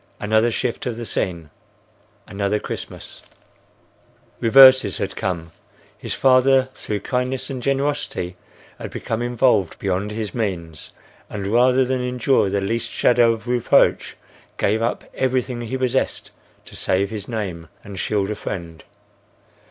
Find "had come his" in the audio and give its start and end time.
4.97-6.15